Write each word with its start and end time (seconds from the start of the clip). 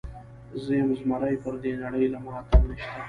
زۀ 0.63 0.73
يم 0.79 0.89
زمری 0.99 1.35
پر 1.43 1.53
دې 1.63 1.71
نړۍ 1.83 2.05
له 2.13 2.19
ما 2.23 2.31
اتل 2.39 2.61
نيشته 2.69 2.97